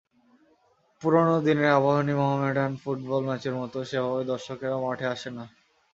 পুরোনো 1.01 1.35
দিনের 1.45 1.69
আবাহনী-মোহামেডান 1.71 2.71
ফুটবল 2.81 3.21
ম্যাচের 3.27 3.55
মতো 3.55 3.77
সেভাবে 3.89 4.21
দর্শকেরাও 4.31 4.85
মাঠে 4.85 5.05
আসে 5.07 5.29
না। 5.31 5.45